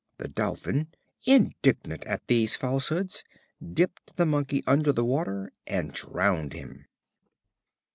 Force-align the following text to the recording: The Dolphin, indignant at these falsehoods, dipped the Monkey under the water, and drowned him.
The 0.17 0.27
Dolphin, 0.27 0.87
indignant 1.25 2.03
at 2.05 2.25
these 2.25 2.55
falsehoods, 2.55 3.23
dipped 3.63 4.15
the 4.15 4.25
Monkey 4.25 4.63
under 4.65 4.91
the 4.91 5.05
water, 5.05 5.51
and 5.67 5.93
drowned 5.93 6.53
him. 6.53 6.87